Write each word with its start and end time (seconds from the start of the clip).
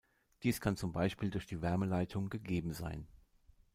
Dies 0.41 0.59
kann 0.61 0.75
zum 0.77 0.93
Beispiel 0.93 1.29
durch 1.29 1.45
die 1.45 1.61
Wärmeleitung 1.61 2.29
gegeben 2.31 2.73
sein. 2.73 3.05